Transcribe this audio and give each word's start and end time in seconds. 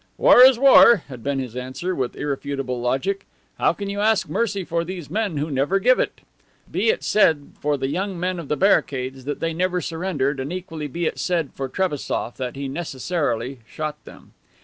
"War 0.17 0.39
is 0.41 0.57
war," 0.57 1.03
had 1.09 1.21
been 1.23 1.37
his 1.37 1.55
answer, 1.55 1.93
with 1.93 2.15
irrefutable 2.15 2.81
logic. 2.81 3.27
"How 3.59 3.71
can 3.71 3.87
you 3.87 3.99
ask 3.99 4.27
mercy 4.27 4.63
for 4.63 4.83
these 4.83 5.11
men 5.11 5.37
who 5.37 5.51
never 5.51 5.77
give 5.79 5.99
it?" 5.99 6.21
Be 6.71 6.89
it 6.89 7.03
said 7.03 7.49
for 7.59 7.77
the 7.77 7.87
young 7.87 8.19
men 8.19 8.39
of 8.39 8.47
the 8.47 8.57
barricades 8.57 9.25
that 9.25 9.41
they 9.41 9.53
never 9.53 9.79
surrendered, 9.79 10.39
and 10.39 10.51
equally 10.51 10.87
be 10.87 11.05
it 11.05 11.19
said 11.19 11.51
for 11.53 11.69
Trebassof 11.69 12.35
that 12.37 12.55
he 12.55 12.67
necessarily 12.67 13.59
shot 13.67 14.03
them. 14.05 14.33